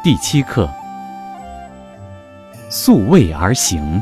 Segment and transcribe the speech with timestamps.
[0.00, 0.70] 第七课：
[2.70, 4.00] 素位而行。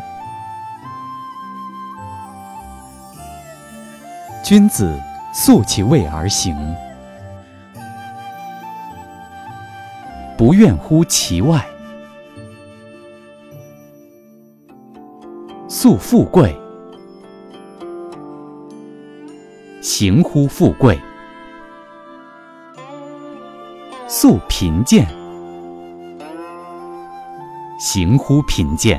[4.45, 4.95] 君子
[5.33, 6.55] 素其位而行，
[10.37, 11.61] 不怨乎其外；
[15.67, 16.55] 素富贵，
[19.81, 20.95] 行乎富贵；
[24.07, 25.09] 素贫贱，
[27.79, 28.99] 行乎贫贱；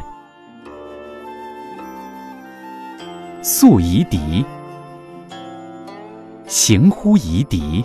[3.42, 4.46] 素夷狄。
[6.46, 7.84] 行乎夷狄，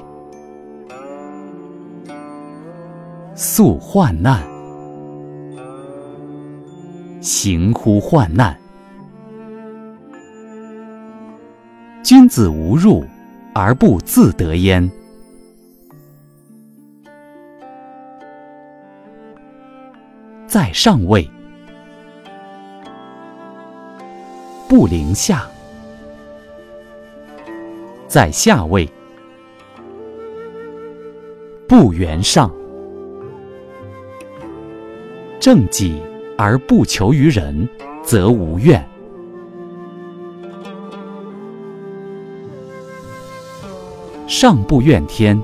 [3.35, 4.43] 素患难；
[7.23, 8.55] 行乎患难。
[12.05, 13.03] 君子无入
[13.55, 15.02] 而不自得焉。
[20.53, 21.27] 在上位，
[24.69, 25.49] 不临下。
[28.07, 28.87] 在下位，
[31.67, 32.51] 不圆上；
[35.41, 36.03] 正己
[36.37, 37.67] 而不求于人，
[38.05, 38.87] 则无怨。
[44.29, 45.43] 上不怨天，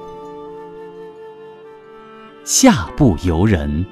[2.44, 3.86] 下不尤人。